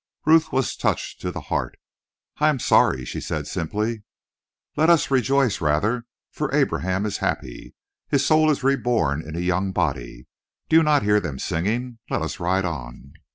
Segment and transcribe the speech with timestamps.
[0.25, 1.77] Ruth was touched to the heart.
[2.37, 4.01] "I am sorry," she said simply.
[4.75, 7.75] "Let us rejoice, rather, for Abraham is happy.
[8.07, 10.25] His soul is reborn in a young body.
[10.69, 11.99] Do you not hear them singing?
[12.09, 13.13] Let us ride on."